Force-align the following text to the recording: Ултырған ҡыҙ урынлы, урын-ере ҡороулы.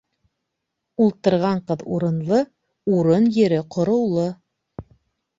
Ултырған 1.03 1.59
ҡыҙ 1.71 1.83
урынлы, 1.97 2.39
урын-ере 2.99 3.59
ҡороулы. 3.75 4.25